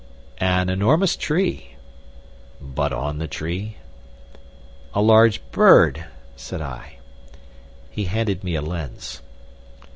[0.39, 1.75] "An enormous tree."
[2.59, 3.77] "But on the tree?"
[4.95, 6.93] "A large bird," said I.
[7.91, 9.21] He handed me a lens.